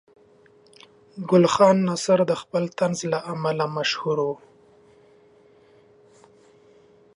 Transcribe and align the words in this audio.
ګل 1.29 1.45
خان 1.53 1.77
ناصر 1.87 2.19
د 2.29 2.33
خپل 2.41 2.63
طنز 2.77 2.99
له 3.11 3.19
امله 3.33 3.65
مشهور 3.75 4.17
و. 4.23 4.31